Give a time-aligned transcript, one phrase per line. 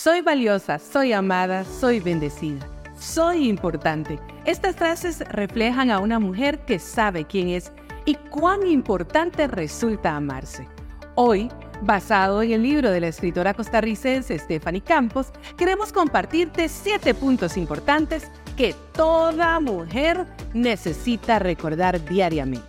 [0.00, 2.64] Soy valiosa, soy amada, soy bendecida,
[3.00, 4.20] soy importante.
[4.44, 7.72] Estas frases reflejan a una mujer que sabe quién es
[8.04, 10.68] y cuán importante resulta amarse.
[11.16, 11.50] Hoy,
[11.82, 18.30] basado en el libro de la escritora costarricense Stephanie Campos, queremos compartirte siete puntos importantes
[18.56, 22.62] que toda mujer necesita recordar diariamente.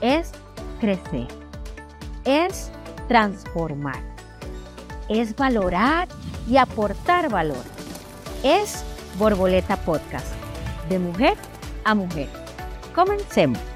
[0.00, 0.32] Es
[0.80, 1.28] crecer,
[2.24, 2.70] es
[3.06, 4.13] transformar,
[5.08, 6.08] es valorar
[6.48, 7.64] y aportar valor.
[8.42, 8.84] Es
[9.18, 10.26] Borboleta Podcast,
[10.88, 11.36] de mujer
[11.84, 12.28] a mujer.
[12.94, 13.73] Comencemos.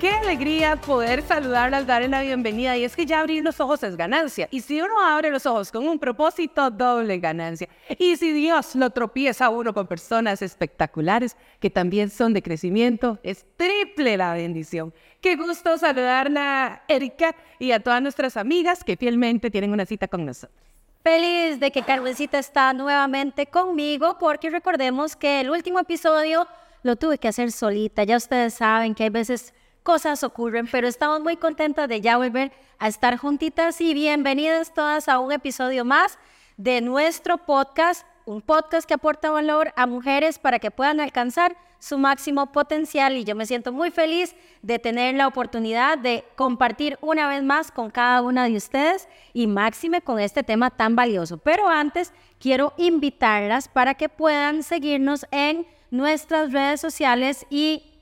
[0.00, 2.76] Qué alegría poder saludarla al darle la bienvenida.
[2.76, 4.46] Y es que ya abrir los ojos es ganancia.
[4.50, 7.66] Y si uno abre los ojos con un propósito, doble ganancia.
[7.98, 13.18] Y si Dios lo tropieza a uno con personas espectaculares que también son de crecimiento,
[13.22, 14.92] es triple la bendición.
[15.22, 20.26] Qué gusto saludarla, Erika, y a todas nuestras amigas que fielmente tienen una cita con
[20.26, 20.60] nosotros.
[21.02, 26.46] Feliz de que Carmencita está nuevamente conmigo, porque recordemos que el último episodio
[26.82, 28.04] lo tuve que hacer solita.
[28.04, 29.54] Ya ustedes saben que hay veces
[29.86, 35.08] cosas ocurren, pero estamos muy contentas de ya volver a estar juntitas y bienvenidas todas
[35.08, 36.18] a un episodio más
[36.56, 41.98] de nuestro podcast, un podcast que aporta valor a mujeres para que puedan alcanzar su
[41.98, 47.28] máximo potencial y yo me siento muy feliz de tener la oportunidad de compartir una
[47.28, 51.38] vez más con cada una de ustedes y máxime con este tema tan valioso.
[51.38, 57.95] Pero antes quiero invitarlas para que puedan seguirnos en nuestras redes sociales y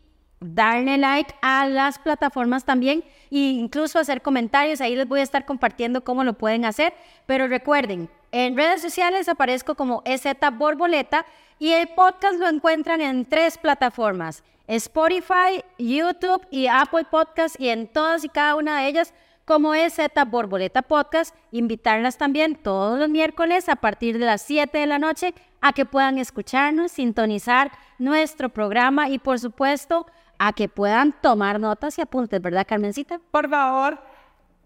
[0.52, 4.80] darle like a las plataformas también e incluso hacer comentarios.
[4.80, 6.92] Ahí les voy a estar compartiendo cómo lo pueden hacer.
[7.26, 11.24] Pero recuerden, en redes sociales aparezco como EZ Borboleta
[11.58, 14.42] y el podcast lo encuentran en tres plataformas.
[14.66, 19.14] Spotify, YouTube y Apple Podcast y en todas y cada una de ellas
[19.44, 24.86] como EZ Borboleta Podcast, invitarlas también todos los miércoles a partir de las 7 de
[24.86, 30.06] la noche a que puedan escucharnos, sintonizar nuestro programa y por supuesto
[30.38, 33.20] a que puedan tomar notas y apuntes, ¿verdad, Carmencita?
[33.30, 33.98] Por favor,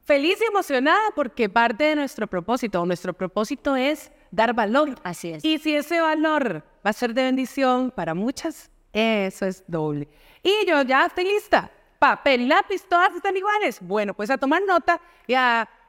[0.04, 4.94] feliz y emocionada porque parte de nuestro propósito, nuestro propósito es dar valor.
[5.02, 5.44] Así es.
[5.44, 10.08] Y si ese valor va a ser de bendición para muchas, eso es doble.
[10.42, 11.70] Y yo ya estoy lista.
[11.98, 13.78] Papel lápiz, todas están iguales.
[13.80, 15.34] Bueno, pues a tomar nota y,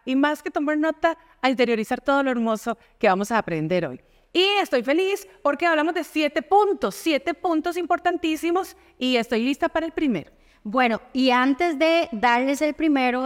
[0.06, 4.02] y más que tomar nota, a interiorizar todo lo hermoso que vamos a aprender hoy.
[4.32, 9.86] Y estoy feliz porque hablamos de siete puntos, siete puntos importantísimos y estoy lista para
[9.86, 10.32] el primero.
[10.64, 13.26] Bueno, y antes de darles el primero,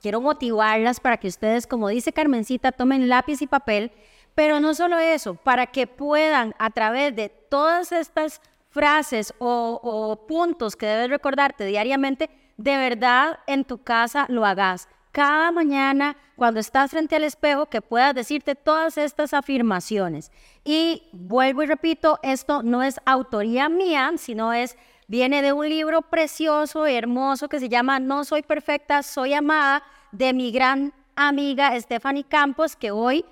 [0.00, 3.92] quiero motivarlas para que ustedes, como dice Carmencita, tomen lápiz y papel,
[4.34, 8.40] pero no solo eso, para que puedan a través de todas estas
[8.70, 14.88] frases o, o puntos que debes recordarte diariamente, de verdad en tu casa lo hagas
[15.12, 20.30] cada mañana cuando estás frente al espejo que puedas decirte todas estas afirmaciones.
[20.64, 24.76] Y vuelvo y repito, esto no es autoría mía, sino es
[25.06, 29.82] viene de un libro precioso, hermoso que se llama No soy perfecta, soy amada
[30.12, 33.24] de mi gran amiga Stephanie Campos que hoy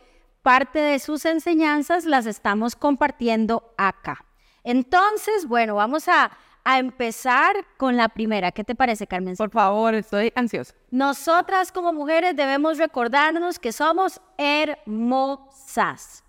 [0.43, 4.25] parte de sus enseñanzas las estamos compartiendo acá.
[4.65, 6.31] Entonces, bueno, vamos a
[6.69, 8.53] a empezar con la primera.
[8.53, 9.37] ¿Qué te parece, Carmen?
[9.37, 10.75] Por favor, estoy ansiosa.
[10.91, 16.23] Nosotras como mujeres debemos recordarnos que somos hermosas.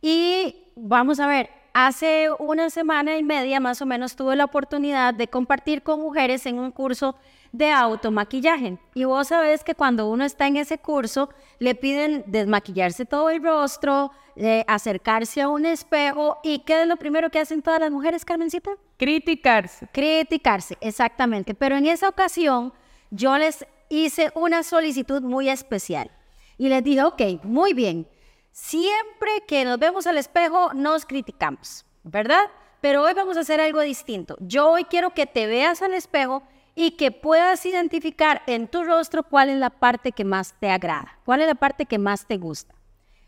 [0.00, 5.12] Y vamos a ver, hace una semana y media más o menos tuve la oportunidad
[5.12, 7.16] de compartir con mujeres en un curso
[7.54, 8.78] de automaquillaje.
[8.94, 11.28] Y vos sabés que cuando uno está en ese curso,
[11.60, 16.38] le piden desmaquillarse todo el rostro, eh, acercarse a un espejo.
[16.42, 18.72] ¿Y qué es lo primero que hacen todas las mujeres, Carmencita?
[18.96, 19.86] Criticarse.
[19.92, 21.54] Criticarse, exactamente.
[21.54, 22.72] Pero en esa ocasión
[23.10, 26.10] yo les hice una solicitud muy especial.
[26.58, 28.08] Y les dije, ok, muy bien.
[28.50, 32.50] Siempre que nos vemos al espejo, nos criticamos, ¿verdad?
[32.80, 34.36] Pero hoy vamos a hacer algo distinto.
[34.40, 36.42] Yo hoy quiero que te veas al espejo
[36.74, 41.18] y que puedas identificar en tu rostro cuál es la parte que más te agrada,
[41.24, 42.74] cuál es la parte que más te gusta.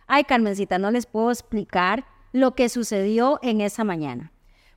[0.06, 4.32] Ay, Carmencita, no les puedo explicar lo que sucedió en esa mañana,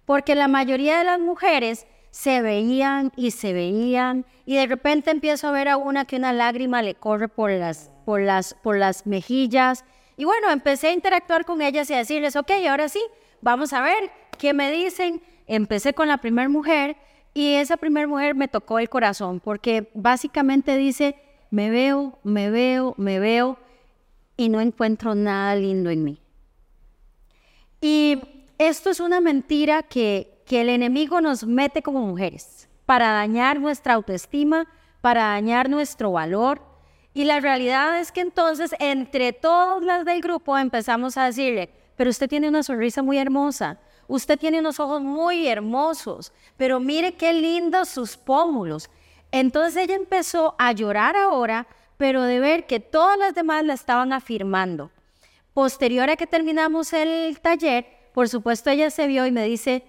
[0.06, 5.48] porque la mayoría de las mujeres se veían y se veían y de repente empiezo
[5.48, 9.06] a ver a una que una lágrima le corre por las, por las, por las
[9.06, 9.86] mejillas
[10.20, 13.02] y bueno, empecé a interactuar con ellas y a decirles, ok, ahora sí,
[13.40, 15.22] vamos a ver qué me dicen.
[15.48, 16.98] Empecé con la primera mujer
[17.34, 21.16] y esa primera mujer me tocó el corazón porque básicamente dice,
[21.52, 23.58] me veo, me veo, me veo
[24.38, 26.22] y no encuentro nada lindo en mí.
[27.82, 28.22] Y
[28.58, 33.94] esto es una mentira que, que el enemigo nos mete como mujeres para dañar nuestra
[33.94, 34.68] autoestima,
[35.02, 36.62] para dañar nuestro valor.
[37.14, 42.10] Y la realidad es que entonces entre todas las del grupo empezamos a decirle, pero
[42.10, 43.80] usted tiene una sonrisa muy hermosa,
[44.10, 48.90] usted tiene unos ojos muy hermosos, pero mire qué lindos sus pómulos.
[49.32, 54.12] Entonces ella empezó a llorar ahora, pero de ver que todas las demás la estaban
[54.12, 54.92] afirmando.
[55.54, 59.84] Posterior a que terminamos el taller, por supuesto ella se vio y me dice,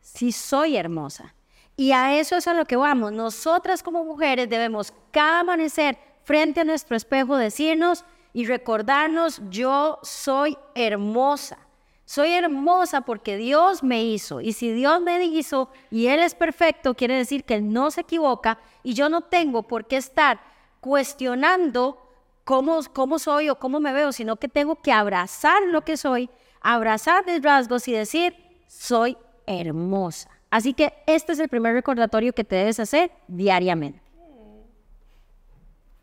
[0.00, 1.34] sí soy hermosa.
[1.76, 3.12] Y a eso es a lo que vamos.
[3.12, 10.56] Nosotras como mujeres debemos cada amanecer frente a nuestro espejo decirnos y recordarnos, yo soy
[10.74, 11.65] hermosa.
[12.06, 14.40] Soy hermosa porque Dios me hizo.
[14.40, 18.02] Y si Dios me hizo y Él es perfecto, quiere decir que Él no se
[18.02, 20.40] equivoca y yo no tengo por qué estar
[20.78, 21.98] cuestionando
[22.44, 26.30] cómo, cómo soy o cómo me veo, sino que tengo que abrazar lo que soy,
[26.60, 28.36] abrazar mis rasgos y decir,
[28.68, 30.30] soy hermosa.
[30.48, 34.00] Así que este es el primer recordatorio que te debes hacer diariamente.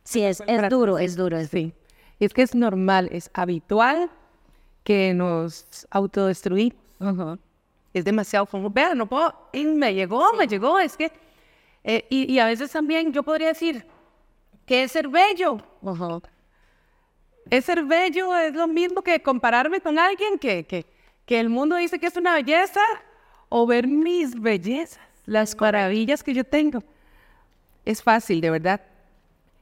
[0.04, 1.38] Sí, es, es duro, es duro.
[1.38, 1.74] Es sí.
[2.20, 4.12] Es que es normal, es habitual
[4.84, 6.78] que nos autodestruimos.
[7.94, 11.12] Es demasiado como, vean, no puedo, y me llegó, me llegó, es que,
[11.84, 13.86] eh, y, a veces también yo podría decir,
[14.66, 15.58] que es ser bello?
[17.50, 20.86] Es ser bello, es lo mismo que compararme con alguien que, que,
[21.26, 22.82] que el mundo dice que es una belleza,
[23.50, 26.84] o ver mis bellezas, las maravillas que yo tengo.
[27.86, 28.82] Es fácil, de verdad.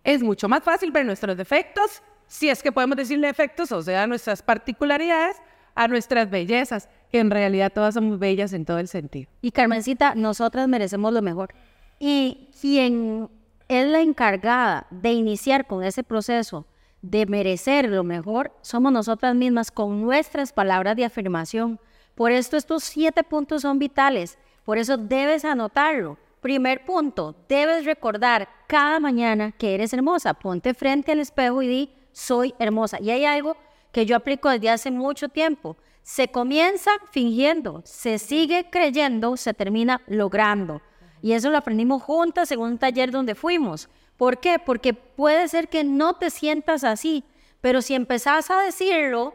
[0.04, 4.08] Es mucho más fácil ver nuestros defectos, si es que podemos decirle defectos, o sea,
[4.08, 5.36] nuestras particularidades,
[5.76, 9.30] a nuestras bellezas, que en realidad todas somos bellas en todo el sentido.
[9.42, 11.54] Y Carmencita, nosotras merecemos lo mejor.
[12.00, 13.30] Y quien
[13.68, 16.66] es la encargada de iniciar con ese proceso
[17.02, 21.80] de merecer lo mejor, somos nosotras mismas con nuestras palabras de afirmación
[22.16, 24.38] por esto estos siete puntos son vitales.
[24.64, 26.18] Por eso debes anotarlo.
[26.42, 30.34] Primer punto, debes recordar cada mañana que eres hermosa.
[30.34, 33.00] Ponte frente al espejo y di, soy hermosa.
[33.02, 33.58] Y hay algo
[33.92, 35.78] que yo aplico desde hace mucho tiempo.
[36.04, 40.82] Se comienza fingiendo, se sigue creyendo, se termina logrando.
[41.22, 43.90] Y eso lo aprendimos juntas en un taller donde fuimos.
[44.18, 44.60] ¿Por qué?
[44.60, 47.24] Porque puede ser que no te sientas así,
[47.60, 49.34] pero si empezás a decirlo,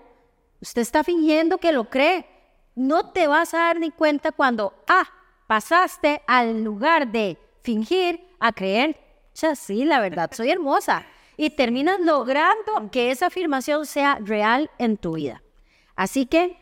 [0.61, 2.27] usted está fingiendo que lo cree
[2.77, 5.09] no te vas a dar ni cuenta cuando, ah,
[5.49, 8.97] pasaste al lugar de fingir a creer,
[9.35, 11.05] ya sí, la verdad, soy hermosa.
[11.37, 15.43] Y terminas logrando que esa afirmación sea real en tu vida.
[15.95, 16.57] Así que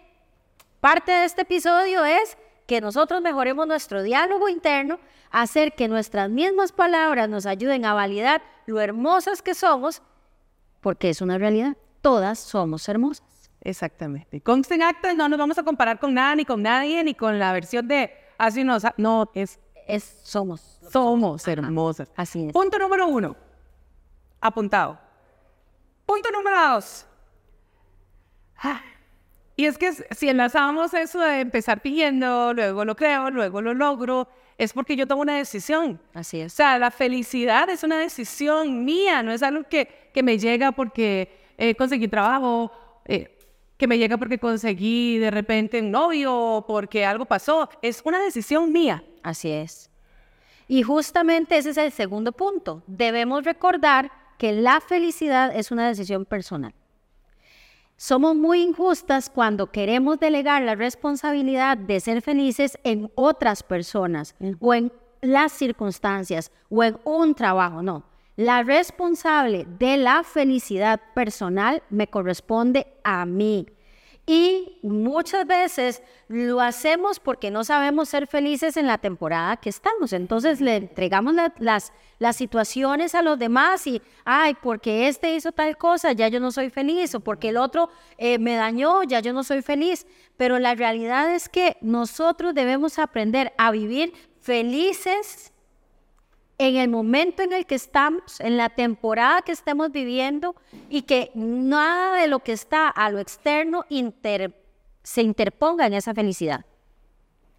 [0.81, 2.37] parte de este episodio es
[2.67, 4.99] que nosotros mejoremos nuestro diálogo interno,
[5.31, 10.03] hacer que nuestras mismas palabras nos ayuden a validar lo hermosas que somos,
[10.81, 13.50] porque es una realidad, todas somos hermosas.
[13.61, 14.41] Exactamente.
[14.43, 17.53] Con actas no nos vamos a comparar con nada, ni con nadie, ni con la
[17.53, 20.79] versión de así no, no, es, es somos.
[20.91, 22.12] Somos hermosas.
[22.15, 22.53] Así es.
[22.53, 23.37] Punto número uno.
[24.44, 24.99] Apuntado.
[26.05, 27.06] Punto número dos.
[28.58, 28.82] Ah,
[29.56, 34.29] y es que si enlazamos eso de empezar pidiendo, luego lo creo, luego lo logro,
[34.58, 35.99] es porque yo tomo una decisión.
[36.12, 36.52] Así es.
[36.52, 40.73] O sea, la felicidad es una decisión mía, no es algo que, que me llega
[40.73, 42.70] porque eh, conseguí trabajo,
[43.06, 43.38] eh,
[43.79, 47.70] que me llega porque conseguí de repente un novio o porque algo pasó.
[47.81, 49.02] Es una decisión mía.
[49.23, 49.90] Así es.
[50.69, 52.82] Y justamente ese es el segundo punto.
[52.87, 56.75] Debemos recordar que la felicidad es una decisión personal.
[57.96, 64.75] Somos muy injustas cuando queremos delegar la responsabilidad de ser felices en otras personas o
[64.75, 67.82] en las circunstancias o en un trabajo.
[67.82, 68.04] No,
[68.37, 73.66] la responsable de la felicidad personal me corresponde a mí.
[74.26, 80.14] Y muchas veces lo hacemos porque no sabemos ser felices en la temporada que estamos.
[80.14, 85.76] Entonces le entregamos las, las situaciones a los demás y, ay, porque este hizo tal
[85.76, 89.35] cosa, ya yo no soy feliz, o porque el otro eh, me dañó, ya yo
[89.35, 90.07] no soy feliz.
[90.38, 95.53] Pero la realidad es que nosotros debemos aprender a vivir felices
[96.68, 100.54] en el momento en el que estamos, en la temporada que estemos viviendo
[100.88, 103.85] y que nada de lo que está a lo externo
[105.02, 106.64] se interponga en esa felicidad.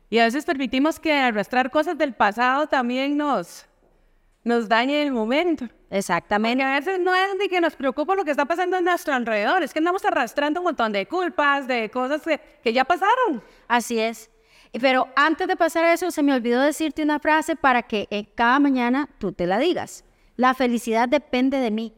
[0.09, 3.65] Y a veces permitimos que arrastrar cosas del pasado también nos,
[4.43, 5.67] nos dañe el momento.
[5.89, 6.63] Exactamente.
[6.63, 9.63] a veces no es ni que nos preocupa lo que está pasando en nuestro alrededor,
[9.63, 13.41] es que andamos arrastrando un montón de culpas, de cosas que, que ya pasaron.
[13.67, 14.29] Así es.
[14.74, 18.25] Pero antes de pasar a eso, se me olvidó decirte una frase para que eh,
[18.36, 20.03] cada mañana tú te la digas.
[20.36, 21.93] La felicidad depende de mí.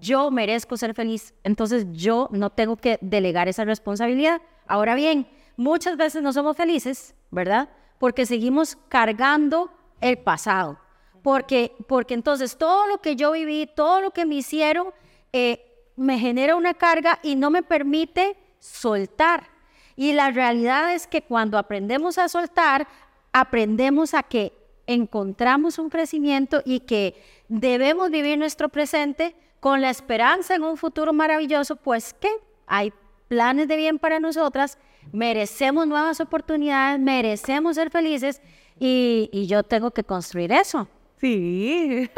[0.00, 4.42] Yo merezco ser feliz, entonces yo no tengo que delegar esa responsabilidad.
[4.66, 7.70] Ahora bien, muchas veces no somos felices, ¿verdad?
[7.98, 9.70] Porque seguimos cargando
[10.00, 10.78] el pasado.
[11.22, 14.88] Porque, porque entonces todo lo que yo viví, todo lo que me hicieron,
[15.32, 19.48] eh, me genera una carga y no me permite soltar.
[19.96, 22.86] Y la realidad es que cuando aprendemos a soltar,
[23.32, 24.52] aprendemos a que
[24.86, 31.12] encontramos un crecimiento y que debemos vivir nuestro presente con la esperanza en un futuro
[31.12, 32.28] maravilloso, pues que
[32.66, 32.92] hay
[33.28, 34.78] planes de bien para nosotras,
[35.12, 38.40] merecemos nuevas oportunidades, merecemos ser felices
[38.78, 40.88] y, yo tengo que construir eso.
[41.18, 42.08] Sí.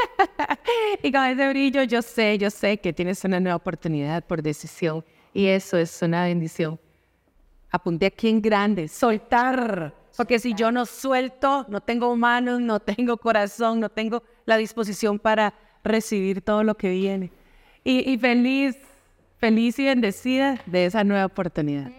[1.03, 5.05] y con ese brillo yo sé, yo sé que tienes una nueva oportunidad por decisión
[5.33, 6.79] y eso es una bendición.
[7.71, 9.95] Apunté aquí en grande, soltar.
[10.17, 15.19] Porque si yo no suelto, no tengo manos, no tengo corazón, no tengo la disposición
[15.19, 17.31] para recibir todo lo que viene.
[17.85, 18.77] Y, y feliz,
[19.39, 21.91] feliz y bendecida de esa nueva oportunidad.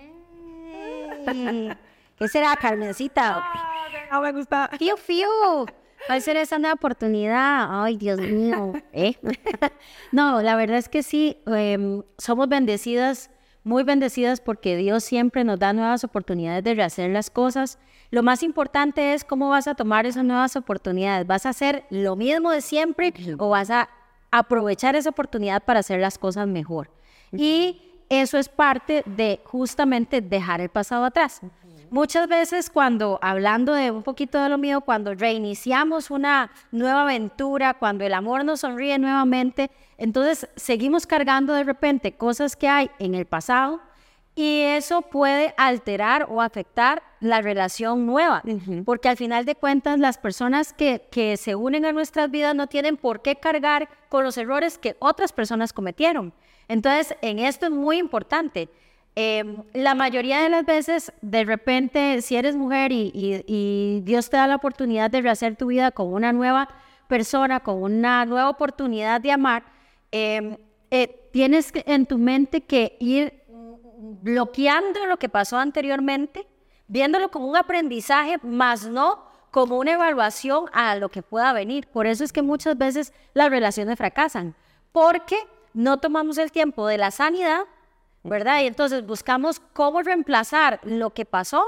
[2.18, 3.44] ¿Qué será, Carmencita?
[4.12, 4.70] No me gusta.
[4.78, 5.28] Fío, fío.
[6.10, 7.68] Va a ser esa nueva oportunidad.
[7.84, 8.74] Ay, Dios mío.
[8.94, 9.16] ¿eh?
[10.12, 13.30] no, la verdad es que sí, em, somos bendecidas,
[13.64, 17.78] muy bendecidas porque Dios siempre nos da nuevas oportunidades de rehacer las cosas.
[18.12, 21.28] Lo más importante es cómo vas a tomar esas nuevas oportunidades.
[21.28, 23.90] ¿Vas a hacer lo mismo de siempre o vas a
[24.32, 26.90] aprovechar esa oportunidad para hacer las cosas mejor?
[27.32, 31.42] Y eso es parte de justamente dejar el pasado atrás.
[31.92, 37.74] Muchas veces cuando, hablando de un poquito de lo mío, cuando reiniciamos una nueva aventura,
[37.74, 43.16] cuando el amor nos sonríe nuevamente, entonces seguimos cargando de repente cosas que hay en
[43.16, 43.82] el pasado
[44.36, 48.44] y eso puede alterar o afectar la relación nueva,
[48.86, 52.68] porque al final de cuentas las personas que, que se unen a nuestras vidas no
[52.68, 56.34] tienen por qué cargar con los errores que otras personas cometieron.
[56.70, 58.70] Entonces, en esto es muy importante
[59.16, 64.48] Em, la mayoría de las veces, de repente, si eres mujer y, Dios te da
[64.48, 66.70] la oportunidad de rehacer tu vida con una nueva
[67.08, 69.64] persona, con una nueva oportunidad de amar,
[70.12, 70.58] em,
[70.92, 73.34] eh, tienes en tu mente que ir
[74.22, 76.48] bloqueando lo que pasó anteriormente,
[76.88, 81.88] viéndolo como un aprendizaje, más no como una evaluación a lo que pueda venir.
[81.88, 84.56] Por eso es que muchas veces las relaciones fracasan,
[84.92, 85.38] porque
[85.74, 87.62] no tomamos el tiempo de la sanidad
[88.24, 88.62] ¿verdad?
[88.62, 91.64] Y entonces buscamos cómo reemplazar lo que pasó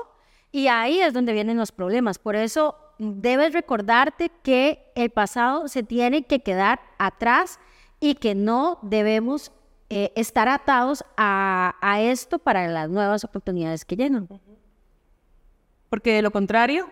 [0.51, 2.19] y ahí es donde vienen los problemas.
[2.19, 7.59] Por eso debes recordarte que el pasado se tiene que quedar atrás
[7.99, 9.51] y que no debemos
[9.89, 14.27] eh, estar atados a, esto para las nuevas oportunidades que llegan.
[15.89, 16.89] Porque de lo contrario,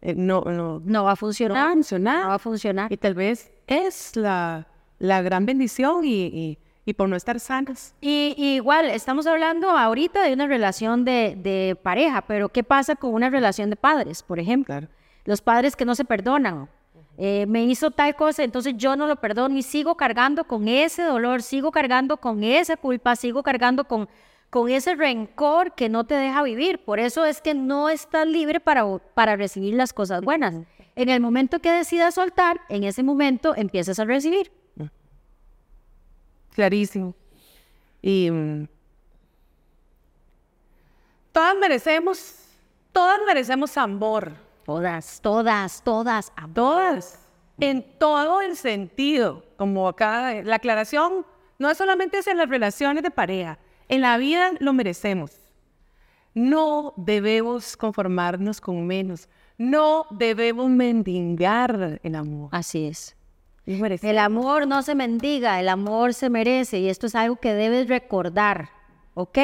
[0.00, 0.42] eh, no,
[0.84, 1.56] no, va a funcionar.
[1.56, 2.22] No va a funcionar.
[2.22, 2.92] No va a funcionar.
[2.92, 4.66] Y tal vez es la,
[4.98, 7.94] la gran bendición y y por no estar sanas.
[8.00, 13.30] Y, igual, estamos hablando ahorita de una relación de, pareja, pero ¿qué pasa con una
[13.30, 14.80] relación de padres, por ejemplo?
[15.24, 16.68] Los padres que no se perdonan.
[17.16, 21.04] Eh, me hizo tal cosa, entonces yo no lo perdono y sigo cargando con ese
[21.04, 24.08] dolor, sigo cargando con esa culpa, sigo cargando con,
[24.50, 26.84] con ese rencor que no te deja vivir.
[26.84, 30.56] Por eso es que no estás libre para, para recibir las cosas buenas.
[30.96, 34.50] En el momento que decidas soltar, en ese momento empiezas a recibir
[36.54, 37.14] clarísimo.
[38.00, 38.68] Y mm,
[41.32, 42.34] todas merecemos,
[42.92, 44.32] todas merecemos amor.
[44.64, 47.20] Todas, todas, todas, Todas.
[47.60, 49.44] En todo el sentido.
[49.56, 51.26] Como acá, la aclaración
[51.58, 53.58] no es solamente en las relaciones de pareja.
[53.88, 55.32] En la vida lo merecemos.
[56.32, 59.28] No debemos conformarnos con menos.
[59.56, 62.48] No debemos mendigar el amor.
[62.52, 63.16] Así es.
[63.66, 67.88] El amor no se mendiga, el amor se merece y esto es algo que debes
[67.88, 68.68] recordar,
[69.14, 69.38] ¿ok?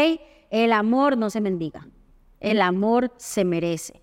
[0.51, 1.87] El amor no se mendiga,
[2.39, 4.03] el amor se merece.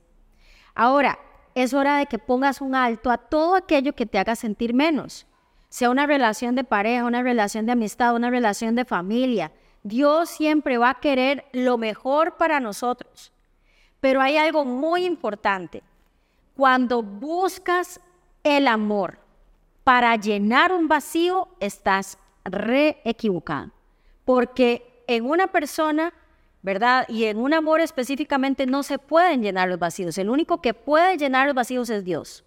[0.74, 1.20] Ahora,
[1.54, 5.28] es hora de que pongas un alto a todo aquello que te haga sentir menos,
[5.70, 9.52] sea una relación de pareja, una relación de amistad, una relación de familia.
[9.84, 13.32] Dios siempre va a querer lo mejor para nosotros.
[14.00, 15.84] Pero hay algo muy importante.
[16.56, 18.00] Cuando buscas
[18.44, 19.20] el amor,
[19.88, 23.72] para llenar un vacío estás re equivocado.
[24.26, 26.14] Porque en una persona,
[26.62, 27.06] ¿verdad?
[27.08, 30.18] Y en un amor específicamente no se pueden llenar los vacíos.
[30.18, 32.44] El único que puede llenar los vacíos es Dios.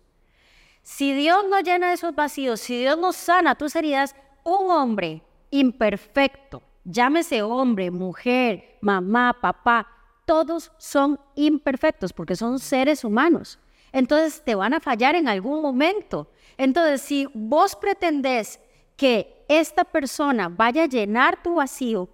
[0.82, 6.62] Si Dios no llena esos vacíos, si Dios no sana tus heridas, un hombre imperfecto,
[6.84, 9.88] llámese hombre, mujer, mamá, papá,
[10.26, 13.58] todos son imperfectos porque son seres humanos.
[13.92, 16.28] Entonces te van a fallar en algún momento.
[16.60, 18.60] Entonces, si vos pretendés
[18.94, 22.10] que esta persona vaya a llenar tu vacío,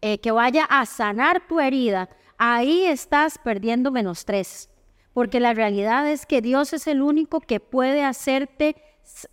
[0.00, 4.68] eh, que vaya a sanar tu herida, ahí estás perdiendo menos tres.
[5.12, 8.74] Porque la realidad es que Dios es el único que puede hacerte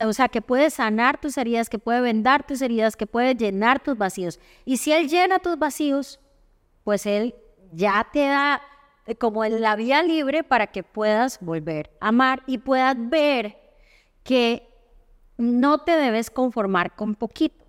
[0.06, 3.82] o sea, que puede sanar tus heridas, que puede vendar tus heridas, que puede llenar
[3.82, 4.40] tus vacíos.
[4.66, 6.20] Y si Él llena tus vacíos,
[6.84, 7.34] pues Él
[7.72, 8.62] ya te da
[9.08, 13.63] eh, como la vía libre para que puedas volver a amar y puedas ver
[14.24, 14.70] que
[15.38, 17.64] no te debes conformar con poquito,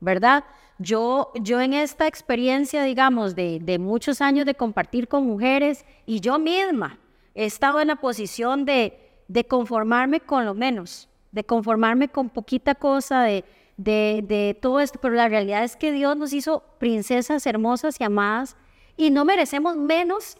[0.00, 0.44] ¿verdad?
[0.78, 6.20] Yo, yo en esta experiencia, digamos, de, de muchos años de compartir con mujeres y
[6.20, 6.98] yo misma
[7.34, 8.98] he estado en la posición de,
[9.28, 13.44] de conformarme con lo menos, de conformarme con poquita cosa, de,
[13.76, 18.04] de, de, todo esto, pero la realidad es que Dios nos hizo princesas hermosas y
[18.04, 18.56] amadas
[18.96, 20.36] y no merecemos menos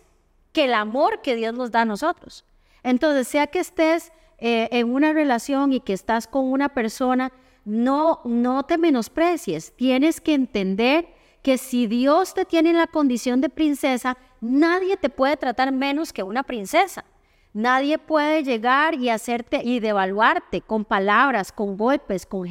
[0.52, 2.44] que el amor que Dios nos da a nosotros.
[2.84, 4.12] Entonces, sea que estés
[4.46, 7.32] eh, en una relación y que estás con una persona,
[7.64, 9.72] no, no te menosprecies.
[9.74, 11.08] Tienes que entender
[11.40, 16.12] que si Dios te tiene en la condición de princesa, nadie te puede tratar menos
[16.12, 17.06] que una princesa.
[17.54, 22.46] Nadie puede llegar y hacerte y devaluarte con palabras, con golpes, con,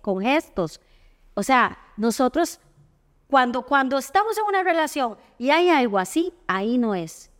[0.00, 0.80] con gestos.
[1.34, 2.58] O sea, nosotros
[3.28, 7.30] cuando, cuando estamos en una relación y hay algo así, ahí no es.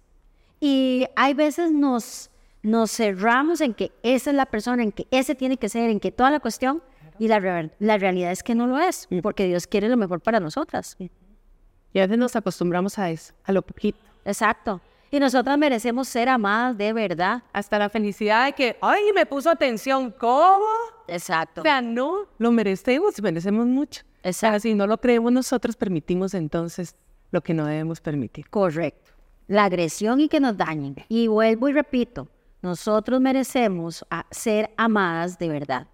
[0.60, 2.30] Y hay veces nos,
[2.66, 6.00] nos cerramos en que esa es la persona, en que ese tiene que ser, en
[6.00, 6.82] que toda la cuestión,
[7.16, 10.40] y la, la realidad es que no lo es, porque Dios quiere lo mejor para
[10.40, 10.96] nosotras.
[10.98, 13.98] Y a veces nos acostumbramos a eso, a lo poquito.
[14.24, 14.80] Exacto.
[15.12, 17.44] Y nosotras merecemos ser amadas de verdad.
[17.52, 20.66] Hasta la felicidad de que, ay, me puso atención, ¿cómo?
[21.06, 21.60] Exacto.
[21.60, 24.02] O sea, no, lo merecemos, merecemos mucho.
[24.24, 24.58] Exacto.
[24.58, 26.96] si no lo creemos nosotros, permitimos entonces
[27.30, 28.50] lo que no debemos permitir.
[28.50, 29.12] Correcto.
[29.46, 30.96] La agresión y que nos dañen.
[31.08, 32.28] Y vuelvo y repito,
[32.66, 35.86] nosotros merecemos ser amadas de verdad.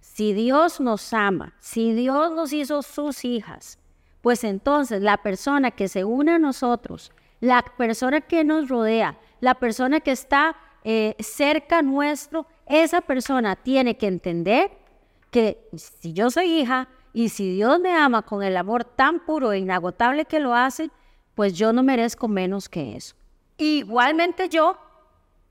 [0.00, 3.78] Si Dios nos ama, si Dios nos hizo sus hijas,
[4.20, 9.54] pues entonces la persona que se une a nosotros, la persona que nos rodea, la
[9.54, 14.72] persona que está eh, cerca nuestro, esa persona tiene que entender
[15.30, 19.52] que si yo soy hija y si Dios me ama con el amor tan puro
[19.52, 20.90] e inagotable que lo hace,
[21.36, 23.14] pues yo no merezco menos que eso.
[23.56, 24.76] Igualmente yo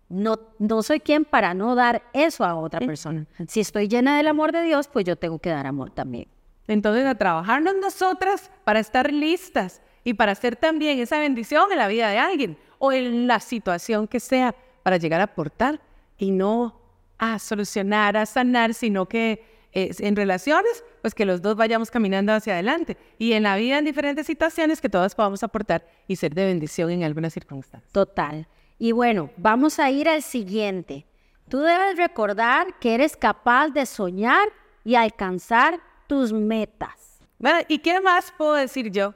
[0.10, 3.26] no, no soy quien para no dar eso a otra persona.
[3.48, 6.28] Si estoy llena del amor de Dios, pues yo tengo que dar amor también.
[6.67, 11.88] Entonces, a trabajarnos nosotras para estar listas y para hacer también esa bendición en la
[11.88, 15.82] vida de alguien o en la situación que sea para llegar a aportar
[16.17, 16.80] y no
[17.17, 19.43] a solucionar, a sanar, sino que
[19.74, 22.98] en relaciones, pues que los dos vayamos caminando hacia adelante.
[23.17, 26.89] Y en la vida, en diferentes situaciones, que todos podamos aportar y ser de bendición
[26.89, 27.91] en algunas circunstancias.
[27.91, 28.48] Total.
[28.80, 31.06] Y bueno, vamos a ir al siguiente.
[31.50, 34.50] Tú debes recordar que eres capaz de soñar
[34.84, 37.20] y alcanzar tus metas.
[37.40, 39.13] Bueno, ¿y qué más puedo decir yo?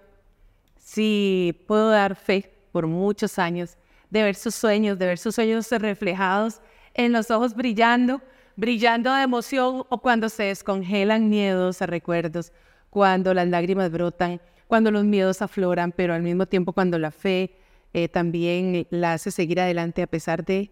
[0.78, 3.78] Si puedo dar fe por muchos años
[4.10, 6.62] de ver sus sueños, de ver sus sueños reflejados
[6.93, 8.21] en los ojos brillando,
[8.56, 12.52] brillando de emoción o cuando se descongelan miedos a recuerdos,
[12.89, 17.61] cuando las lágrimas brotan, cuando los miedos afloran, pero al mismo tiempo cuando la fe
[17.93, 20.71] eh, también la hace seguir adelante a pesar de,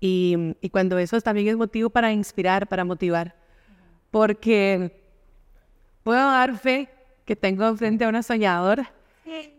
[0.00, 3.34] y, y, cuando eso también es motivo para inspirar, para motivar,
[4.10, 5.02] porque
[6.04, 6.88] puedo dar fe
[7.24, 8.92] que tengo frente a una soñadora,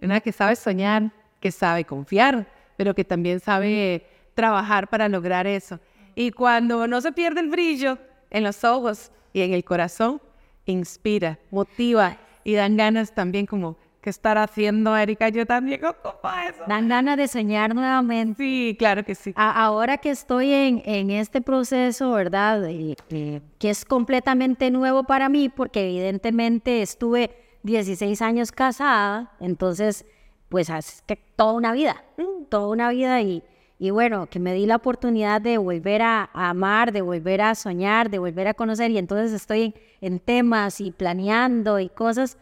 [0.02, 5.80] una que sabe soñar, que sabe confiar, pero que también sabe trabajar para lograr eso.
[6.16, 7.98] Y cuando no se pierde el brillo
[8.30, 10.22] en los ojos y en el corazón,
[10.66, 16.64] inspira, motiva y dan ganas también como que estar haciendo, Erika, yo también ocupo eso.
[16.68, 18.42] Dan ganas de soñar nuevamente.
[18.42, 19.34] Sí, claro que sí.
[19.36, 22.64] ahora que estoy en, en este proceso, ¿verdad?
[23.10, 27.32] que es completamente nuevo para mí, porque evidentemente estuve
[27.64, 30.06] 16 años casada, entonces,
[30.48, 32.04] pues es que toda una vida,
[32.50, 33.44] toda una vida y
[33.82, 38.10] y bueno, que me di la oportunidad de volver a, amar, de volver a soñar,
[38.10, 42.38] de volver a conocer y entonces estoy en, temas y planeando y cosas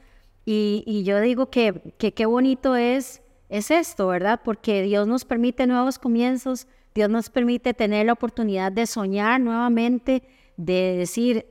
[0.50, 4.40] y, yo digo que qué bonito es, es esto, ¿verdad?
[4.44, 10.24] Porque Dios nos permite nuevos comienzos, Dios nos permite tener la oportunidad de soñar nuevamente,
[10.56, 11.46] de decir,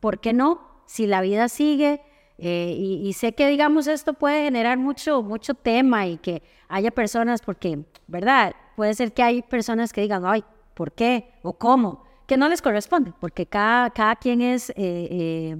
[0.00, 0.60] ¿por qué no?
[0.86, 2.02] Si la vida sigue,
[2.38, 7.40] eh, y, sé que, digamos, esto puede generar mucho, mucho tema y que haya personas,
[7.40, 8.54] porque, ¿verdad?
[8.76, 11.32] Puede ser que hay personas que digan, ay, ¿por qué?
[11.42, 12.04] ¿O cómo?
[12.26, 15.56] Que no les corresponde, porque cada, cada quien es eh, eh,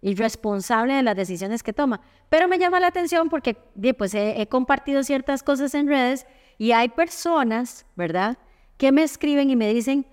[0.00, 2.00] irresponsable de las decisiones que toma.
[2.28, 3.54] Pero me llama la atención porque,
[3.96, 8.38] pues, he, he compartido ciertas cosas en redes y hay personas, ¿verdad?
[8.76, 10.06] Que me escriben y me dicen,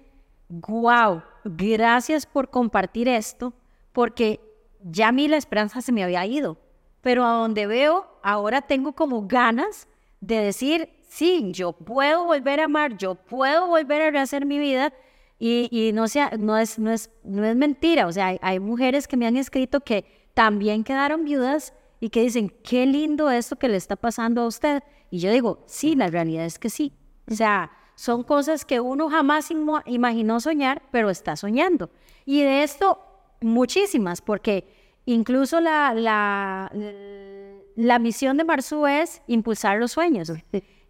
[0.49, 3.53] wow, gracias por compartir esto,
[3.91, 4.39] porque
[4.81, 6.57] ya a mí la esperanza se me había ido,
[7.01, 9.87] pero a donde veo, ahora tengo como ganas
[10.21, 14.93] de decir, sí, yo puedo volver a amar, yo puedo volver a rehacer mi vida
[15.37, 18.59] Y, y no, sea, no, es, no, es, no es mentira, o sea, hay, hay
[18.59, 23.55] mujeres que me han escrito que también quedaron viudas y que dicen, qué lindo esto
[23.55, 24.83] que le está pasando a usted.
[25.09, 26.93] Y yo digo, sí, la realidad es que sí.
[27.29, 29.49] O sea, son cosas que uno jamás
[29.85, 31.89] imaginó soñar, pero está soñando.
[32.25, 32.99] Y de esto,
[33.41, 34.67] muchísimas, porque
[35.05, 36.71] incluso la, la,
[37.75, 40.31] la misión de Marsú es impulsar los sueños.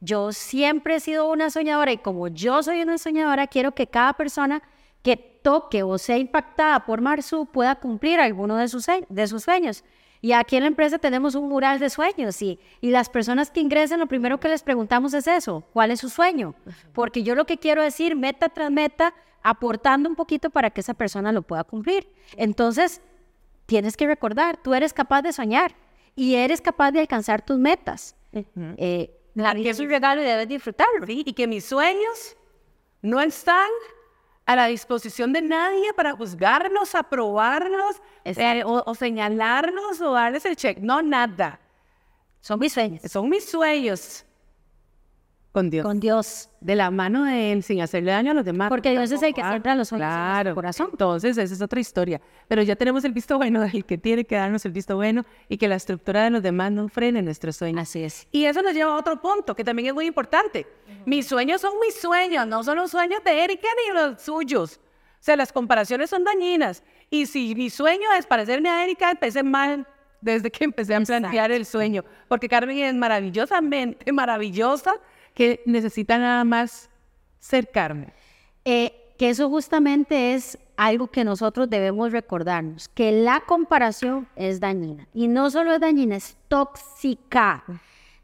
[0.06, 4.14] Yo siempre he sido una soñadora y como yo soy una soñadora, quiero que cada
[4.14, 4.62] persona
[5.02, 9.84] que toque o sea impactada por Marsú pueda cumplir alguno de sus, de sus sueños.
[10.22, 13.60] Y aquí en la empresa tenemos un mural de sueños y, y las personas que
[13.60, 16.56] ingresan lo primero que les preguntamos es eso, ¿cuál es su sueño?
[16.94, 19.14] Porque yo lo que quiero decir, meta tras meta,
[19.44, 22.08] aportando un poquito para que esa persona lo pueda cumplir.
[22.38, 23.02] Entonces,
[23.68, 25.76] tienes que recordar, tú eres capaz de soñar
[26.16, 28.16] y eres capaz de alcanzar tus metas.
[28.78, 31.06] eh, la vida es un regalo y debes disfrutarlo.
[31.08, 32.36] Y que mis sueños
[33.02, 33.70] no están
[34.46, 40.56] a la disposición de nadie para juzgarnos, aprobarnos eh, o, o, señalarnos o darles el
[40.56, 40.78] check.
[40.80, 41.60] No, nada.
[42.42, 43.02] Son mis sueños.
[43.12, 44.25] Son mis sueños.
[45.56, 45.86] Con Dios.
[45.86, 46.50] Con Dios.
[46.60, 48.68] De la mano de Él, sin hacerle daño a los demás.
[48.68, 50.50] Porque Dios es el que siempre a los sueños claro.
[50.50, 50.90] en corazón.
[50.92, 52.20] Entonces, esa es otra historia.
[52.50, 55.58] Pero ya tenemos el visto bueno del que tiene que darnos el visto bueno y
[55.58, 57.84] que la estructura de los demás no frene nuestros sueños.
[57.84, 58.28] Así es.
[58.34, 60.68] Y eso nos lleva a otro punto que también es muy importante.
[60.68, 61.04] Uh -huh.
[61.06, 64.82] Mis sueños son mis sueños, no son los sueños de Erika ni los suyos.
[64.84, 66.84] O sea, las comparaciones son dañinas.
[67.10, 69.88] Y si mi sueño es parecerme a Erika, empecé mal
[70.20, 72.04] desde que empecé a plantear el sueño.
[72.28, 74.96] Porque Carmen es maravillosamente maravillosa
[75.36, 76.90] que necesita nada más
[77.40, 78.12] ser Carmen.
[78.64, 85.08] Eh, que eso justamente es algo que nosotros debemos recordarnos, que la comparación es dañina.
[85.14, 87.64] Y no solo es dañina, es tóxica.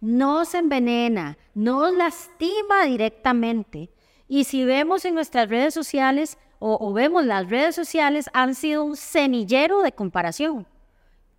[0.01, 3.89] Nos envenena, nos lastima directamente.
[4.27, 8.95] Y si vemos en nuestras redes sociales o vemos las redes sociales, han sido un
[8.95, 10.67] semillero de comparación.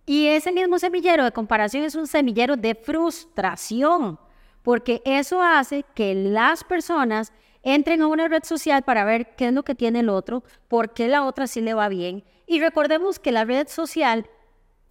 [0.05, 4.19] Y ese mismo semillero de comparación es un semillero de frustración
[4.63, 9.53] porque eso hace que las personas entren a una red social para ver qué es
[9.53, 12.23] lo que tiene el otro, por qué la otra sí le va bien.
[12.47, 14.27] Y recordemos que la red social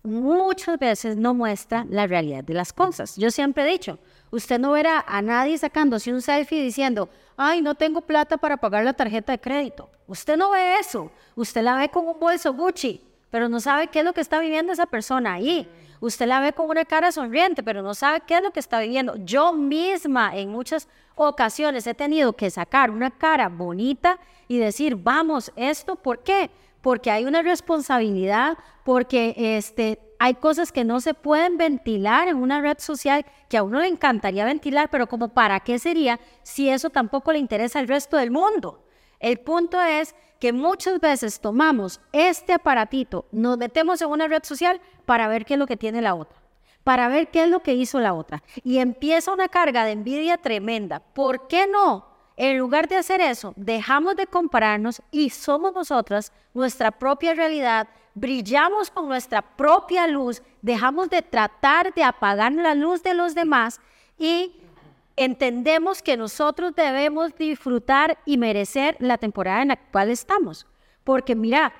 [0.02, 3.16] muchas veces no muestra la realidad de las cosas.
[3.16, 3.98] Yo siempre he dicho,
[4.30, 8.84] usted no verá a nadie sacándose un selfie diciendo, ay, no tengo plata para pagar
[8.84, 9.90] la tarjeta de crédito.
[10.06, 11.10] Usted no ve eso.
[11.36, 13.00] Usted la ve con un bolso Gucci,
[13.32, 15.66] pero no sabe qué es lo que está viviendo esa persona ahí.
[16.00, 18.78] Usted la ve con una cara sonriente, pero no sabe qué es lo que está
[18.78, 19.16] viviendo.
[19.24, 24.18] Yo misma en muchas ocasiones he tenido que sacar una cara bonita
[24.48, 26.50] y decir, vamos, esto, ¿por qué?
[26.82, 32.60] Porque hay una responsabilidad, porque este, hay cosas que no se pueden ventilar en una
[32.60, 36.90] red social que a uno le encantaría ventilar, pero como para qué sería si eso
[36.90, 38.84] tampoco le interesa al resto del mundo.
[39.20, 44.80] El punto es que muchas veces tomamos este aparatito, nos metemos en una red social
[45.06, 46.36] para ver qué es lo que tiene la otra,
[46.82, 48.42] para ver qué es lo que hizo la otra.
[48.64, 50.98] Y empieza una carga de envidia tremenda.
[50.98, 52.08] ¿Por qué no?
[52.36, 58.90] En lugar de hacer eso, dejamos de compararnos y somos nosotras nuestra propia realidad, brillamos
[58.90, 63.80] con nuestra propia luz, dejamos de tratar de apagar la luz de los demás
[64.18, 64.56] y
[65.16, 70.66] entendemos que nosotros debemos disfrutar y merecer la temporada en la cual estamos.
[71.04, 71.72] Porque mira,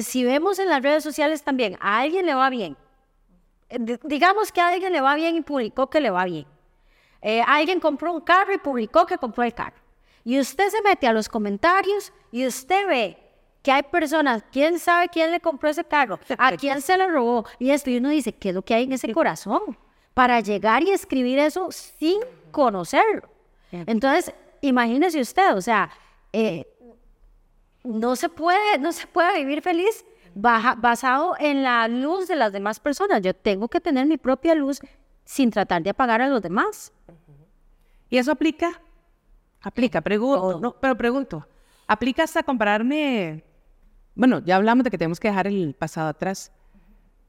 [0.00, 2.76] si vemos en las redes sociales también, a alguien le va bien.
[4.04, 6.46] Digamos que a alguien le va bien y publicó que le va bien.
[7.20, 9.76] Eh, alguien compró un carro y publicó que compró el carro.
[10.24, 13.18] Y usted se mete a los comentarios y usted ve
[13.62, 17.44] que hay personas, quién sabe quién le compró ese carro, a quién se lo robó
[17.58, 17.90] y esto.
[17.90, 19.78] Y uno dice, ¿qué es lo que hay en ese corazón?
[20.14, 22.20] Para llegar y escribir eso sin
[22.52, 23.28] conocerlo.
[23.72, 25.90] Entonces, imagínese usted, o sea,
[26.32, 26.66] eh,
[27.82, 32.52] no, se puede, no se puede vivir feliz baja, basado en la luz de las
[32.52, 33.22] demás personas.
[33.22, 34.80] Yo tengo que tener mi propia luz
[35.24, 36.92] sin tratar de apagar a los demás.
[38.10, 38.80] ¿Y eso aplica?
[39.62, 40.60] Aplica, pregunto.
[40.60, 41.46] No, pero pregunto,
[41.86, 43.42] ¿aplica hasta compararme?
[44.14, 46.52] Bueno, ya hablamos de que tenemos que dejar el pasado atrás,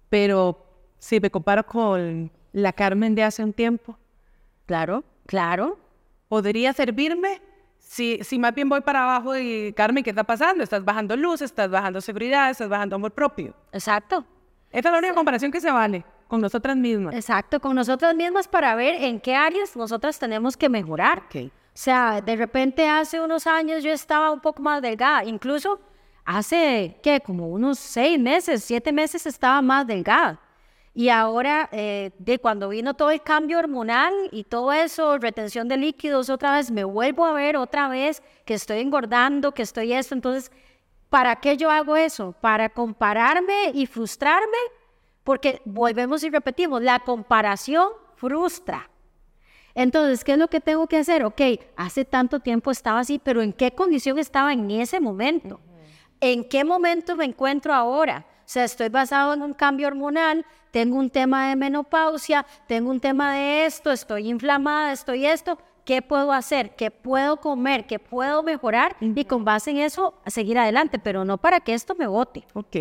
[0.10, 0.66] pero
[1.00, 3.98] si me comparo con la Carmen de hace un tiempo,
[4.66, 5.80] Claro, claro.
[6.28, 7.42] ¿Podría servirme?
[7.80, 10.64] Si, si más bien voy para abajo y, Carmen, ¿qué está pasando?
[10.64, 13.54] Estás bajando luz, estás bajando seguridad, estás bajando amor propio.
[13.72, 14.26] Exacto.
[14.72, 17.14] Esta es la única comparación que se vale con nosotras mismas.
[17.14, 21.24] Exacto, con nosotras mismas para ver en qué áreas nosotras tenemos que mejorar.
[21.28, 21.48] Okay.
[21.48, 25.80] O sea, de repente hace unos años yo estaba un poco más delgada, incluso
[26.26, 27.20] hace, ¿qué?
[27.20, 30.40] Como unos seis meses, siete meses estaba más delgada.
[30.95, 35.77] Y ahora, eh, de cuando vino todo el cambio hormonal y todo eso, retención de
[35.77, 40.13] líquidos, otra vez me vuelvo a ver otra vez que estoy engordando, que estoy esto.
[40.13, 40.51] Entonces,
[41.10, 42.36] ¿para qué yo hago eso?
[42.39, 44.58] ¿Para compararme y frustrarme?
[45.23, 48.89] Porque volvemos y repetimos, la comparación frustra.
[49.73, 51.25] Entonces, ¿qué es lo que tengo que hacer?
[51.25, 51.41] Ok,
[51.75, 55.60] hace tanto tiempo estaba así, pero ¿en qué condición estaba en ese momento?
[56.19, 58.27] ¿En qué momento me encuentro ahora?
[58.43, 62.99] O sea, estoy basado en un cambio hormonal, tengo un tema de menopausia, tengo un
[62.99, 65.58] tema de esto, estoy inflamada, estoy esto.
[65.86, 66.75] ¿Qué puedo hacer?
[66.75, 67.86] ¿Qué puedo comer?
[67.86, 68.95] ¿Qué puedo mejorar?
[68.99, 72.45] Y con base en eso, seguir adelante, pero no para que esto me bote.
[72.53, 72.75] Ok.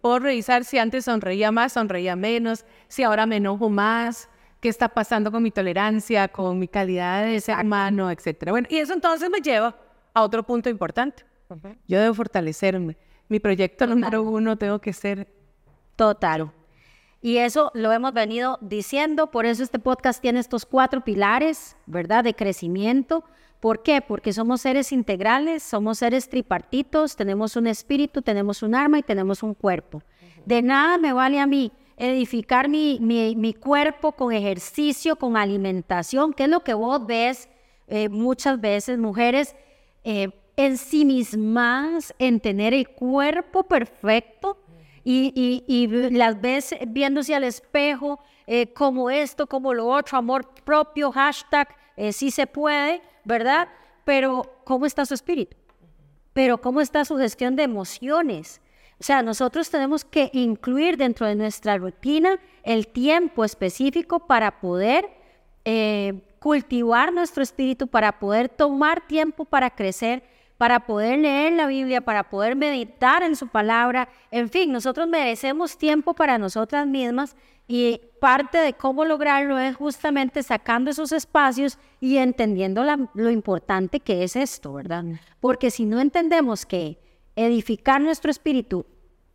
[0.00, 4.28] Puedo revisar si antes sonreía más, sonreía menos, si ahora me enojo más,
[4.60, 8.52] qué está pasando con mi tolerancia, con mi calidad de ser humano, etcétera.
[8.52, 9.76] Bueno, y eso entonces me lleva
[10.14, 11.24] a otro punto importante.
[11.86, 12.96] Yo debo fortalecerme.
[13.28, 15.28] Mi proyecto número uno tengo que ser
[15.96, 16.52] total.
[17.20, 22.22] Y eso lo hemos venido diciendo, por eso este podcast tiene estos cuatro pilares, ¿verdad?
[22.22, 23.24] De crecimiento.
[23.60, 24.00] ¿Por qué?
[24.00, 29.42] Porque somos seres integrales, somos seres tripartitos, tenemos un espíritu, tenemos un alma y tenemos
[29.42, 30.02] un cuerpo.
[30.46, 36.44] De nada me vale a mí edificar mi, mi, cuerpo con ejercicio, con alimentación, que
[36.44, 37.48] es lo que vos ves
[37.88, 39.56] eh, muchas veces, mujeres
[40.04, 44.58] eh, en sí mismas, en tener el cuerpo perfecto
[45.04, 51.12] y, y, las ves viéndose al espejo eh, como esto, como lo otro, amor propio,
[51.12, 53.68] hashtag, eh, sí se puede, ¿verdad?
[54.04, 55.56] Pero ¿cómo está su espíritu?
[56.32, 58.60] Pero ¿cómo está su gestión de emociones?
[58.98, 65.08] O sea, nosotros tenemos que incluir dentro de nuestra rutina el tiempo específico para poder
[65.64, 70.24] eh, cultivar nuestro espíritu, para poder tomar tiempo para crecer,
[70.58, 74.08] para poder leer la Biblia, para poder meditar en su palabra.
[74.30, 77.36] En fin, nosotros merecemos tiempo para nosotras mismas
[77.68, 82.82] y parte de cómo lograrlo es justamente sacando esos espacios y entendiendo
[83.14, 85.04] lo importante que es esto, ¿verdad?
[85.38, 86.98] Porque si no entendemos que
[87.36, 88.84] edificar nuestro espíritu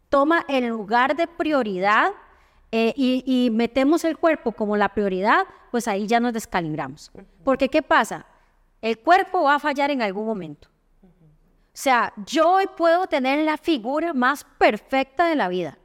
[0.10, 2.12] toma el lugar de prioridad
[2.72, 7.12] eh, y, metemos el cuerpo como la prioridad, pues ahí ya nos descalibramos.
[7.44, 8.26] Porque ¿qué pasa?
[8.82, 10.73] El cuerpo va a fallar en algún momento.
[11.74, 15.80] O sea, yo hoy puedo tener la figura más perfecta de la vida,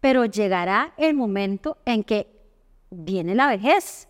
[0.00, 2.26] pero llegará el momento en que
[2.88, 4.08] viene la vejez.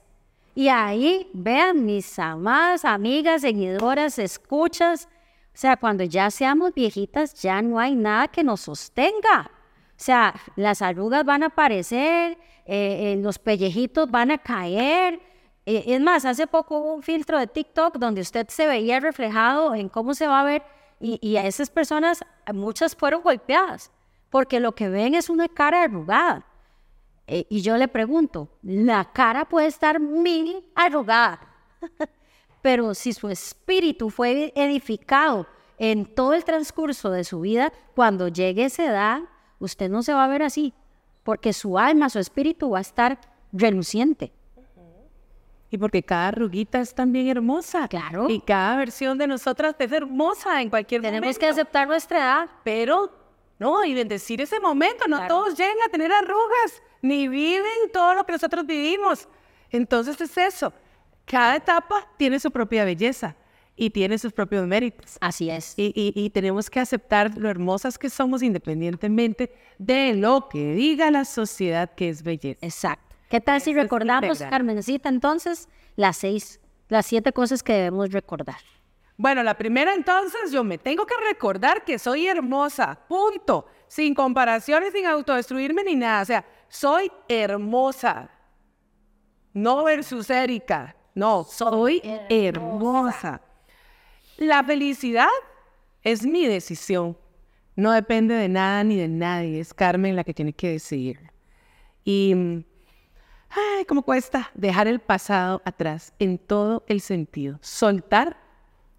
[0.55, 5.09] Y ahí, vean, mis amadas amigas, seguidoras, escuchas,
[5.53, 9.51] o sea, cuando ya seamos viejitas, ya no hay nada que nos sostenga.
[9.91, 15.21] O sea, las arrugas van a aparecer, eh, eh, los pellejitos van a caer.
[15.67, 19.75] Eh, es más, hace poco hubo un filtro de TikTok donde usted se veía reflejado
[19.75, 20.63] en cómo se va a ver
[21.01, 22.21] y, a esas personas,
[22.53, 23.91] muchas fueron golpeadas
[24.29, 26.47] porque lo que ven es una cara arrugada.
[27.27, 31.41] y yo le pregunto, la cara puede estar mil arrugada,
[32.63, 35.47] pero si su espíritu fue edificado
[35.79, 39.21] en todo el transcurso de su vida, cuando llegue esa edad,
[39.59, 40.75] usted no se va a ver así,
[41.23, 43.21] porque su alma, su espíritu va a estar
[43.53, 44.33] reluciente.
[45.71, 47.87] Y porque cada arruguita es también hermosa.
[47.89, 48.29] Claro.
[48.29, 51.21] Y cada versión de nosotras es hermosa en cualquier momento.
[51.21, 52.51] Tenemos que aceptar nuestra edad.
[52.65, 53.13] Pero,
[53.59, 55.07] no, y bendecir ese momento.
[55.07, 59.29] No todos llegan a tener arrugas, ni viven todo lo que nosotros vivimos.
[59.71, 60.73] Entonces es eso
[61.31, 63.37] cada etapa tiene su propia belleza
[63.77, 65.17] y tiene sus propios méritos.
[65.21, 65.75] Así es.
[65.77, 71.95] Y, tenemos que aceptar lo hermosas que somos independientemente de lo que diga la sociedad
[71.95, 72.59] que es belleza.
[72.61, 73.10] Exacto.
[73.31, 78.59] ¿Qué tal si recordamos, Carmencita, entonces, las seis, las siete cosas que debemos recordar?
[79.17, 84.93] Bueno, la primera entonces, yo me tengo que recordar que soy hermosa, punto, sin comparaciones,
[84.93, 86.23] sin autodestruirme ni nada.
[86.23, 88.29] O sea, soy hermosa,
[89.53, 93.41] no versus Erika, no, soy hermosa.
[94.39, 95.29] La felicidad
[96.03, 97.17] es mi decisión.
[97.77, 99.61] No depende de nada ni de nadie.
[99.61, 101.31] Es Carmen la que tiene que decidir.
[102.05, 102.65] Y,
[103.51, 107.59] ay, ¿cómo cuesta dejar el pasado atrás en todo el sentido?
[107.63, 108.37] Soltar,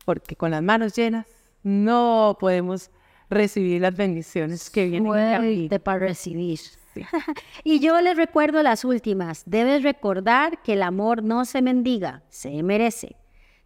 [0.06, 1.28] porque con las manos llenas
[1.64, 2.90] no podemos
[3.30, 6.60] recibir las bendiciones que vienen para recibir.
[7.64, 9.44] y yo les recuerdo las últimas.
[9.46, 13.16] Debes recordar que el amor no se mendiga, se merece.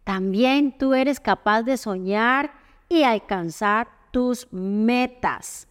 [0.04, 2.52] También tú eres capaz de soñar
[2.88, 5.66] y alcanzar tus metas.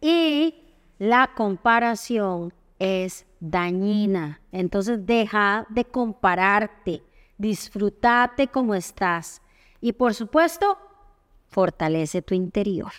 [0.00, 0.54] Y
[0.98, 4.40] la comparación es dañina.
[4.52, 7.02] Entonces deja de compararte.
[7.36, 9.42] Disfrútate como estás.
[9.80, 10.78] Y por supuesto,
[11.48, 12.92] fortalece tu interior.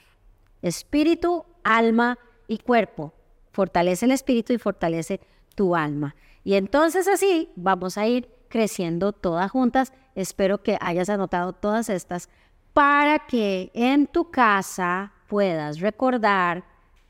[0.61, 3.13] Espíritu, alma y cuerpo
[3.51, 5.19] fortalece el espíritu y fortalece
[5.55, 6.15] tu alma.
[6.43, 9.91] Y entonces así vamos a ir creciendo todas juntas.
[10.15, 12.29] Espero que hayas anotado todas estas
[12.73, 16.63] para que en tu casa puedas recordar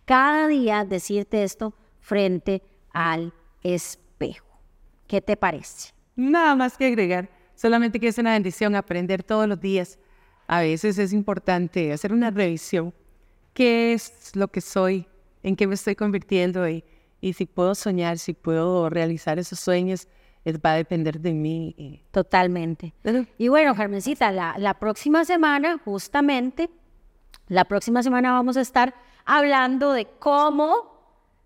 [0.06, 1.74] cada día decirte esto
[2.10, 4.48] frente al espejo.
[5.06, 5.94] ¿Qué te parece?
[6.16, 10.00] Nada más que agregar, solamente que es una bendición aprender todos los días.
[10.48, 12.96] A veces es importante hacer una revisión.
[13.54, 15.08] ¿Qué es lo que soy?
[15.44, 16.68] ¿En qué me estoy convirtiendo?
[16.68, 16.84] Y,
[17.22, 20.08] y si puedo soñar, si puedo realizar esos sueños,
[20.66, 22.04] va a depender de mí.
[22.10, 22.92] Totalmente.
[23.38, 26.72] Y bueno, Carmencita, la, la próxima semana, justamente,
[27.48, 28.96] la próxima semana vamos a estar
[29.26, 30.89] hablando de cómo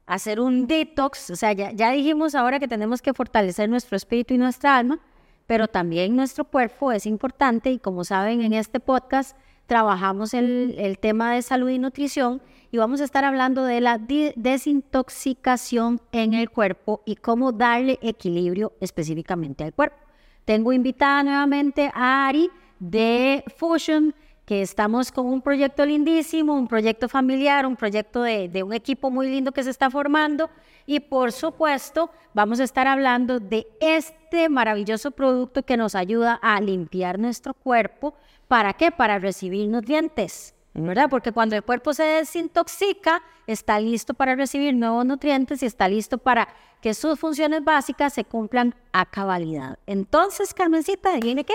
[0.06, 1.30] hacer un detox.
[1.30, 5.00] O sea, ya, dijimos ahora que tenemos que fortalecer nuestro espíritu y nuestra alma,
[5.48, 11.00] pero también nuestro cuerpo es importante y como saben en este podcast trabajamos el, el
[11.00, 16.50] tema de salud y nutrición y vamos a estar hablando de la desintoxicación en el
[16.50, 19.98] cuerpo y cómo darle equilibrio específicamente al cuerpo.
[20.44, 24.14] Tengo invitada nuevamente a Ari de Fusion,
[24.46, 29.30] que estamos con un proyecto lindísimo, un proyecto familiar, un proyecto de, un equipo muy
[29.30, 30.50] lindo que se está formando
[30.86, 36.60] y por supuesto vamos a estar hablando de este maravilloso producto que nos ayuda a
[36.60, 38.16] limpiar nuestro cuerpo.
[38.48, 38.92] ¿Para qué?
[38.92, 40.54] Para recibir nutrientes.
[40.76, 41.08] ¿verdad?
[41.08, 46.18] Porque cuando el cuerpo se desintoxica, está listo para recibir nuevos nutrientes y está listo
[46.18, 46.48] para
[46.82, 49.78] que sus funciones básicas se cumplan a cabalidad.
[49.86, 51.54] Entonces, Carmencita, ¿viene qué?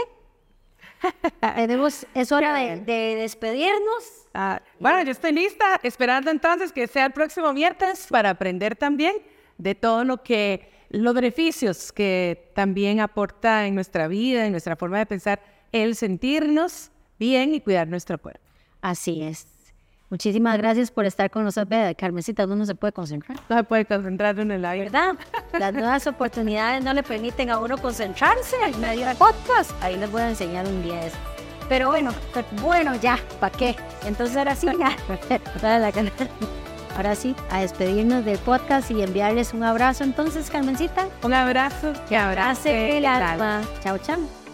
[1.57, 4.27] Tenemos, es hora de, despedirnos.
[4.35, 9.17] Ah, bueno, yo estoy lista, esperando entonces que sea el próximo viernes para aprender también
[9.57, 14.99] de todo lo que, los beneficios que también aporta en nuestra vida, en nuestra forma
[14.99, 18.41] de pensar, el sentirnos bien y cuidar nuestro cuerpo.
[18.81, 19.58] Así es.
[20.11, 21.95] Muchísimas gracias por estar con nosotros.
[21.97, 23.39] Carmencita, ¿dónde se puede concentrar?
[23.49, 24.85] No se puede concentrar en el aire.
[24.85, 25.17] ¿Verdad?
[25.59, 29.71] Las nuevas oportunidades no le permiten a uno concentrarse en medio del podcast.
[29.83, 31.13] Ahí les voy a enseñar un 10.
[31.69, 32.13] Pero bueno,
[32.63, 33.77] bueno, ya, ¿para qué?
[34.07, 34.97] Entonces ahora sí, ya.
[36.97, 40.03] Ahora sí, a despedirnos del podcast y enviarles un abrazo.
[40.03, 41.07] Entonces, Carmencita.
[41.23, 41.93] Un abrazo.
[42.09, 43.61] Que abrace el alma.
[43.85, 44.48] Chao, chao.